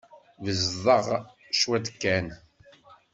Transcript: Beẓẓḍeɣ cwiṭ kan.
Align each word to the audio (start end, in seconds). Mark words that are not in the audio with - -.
Beẓẓḍeɣ 0.43 1.23
cwiṭ 1.59 1.87
kan. 2.01 2.27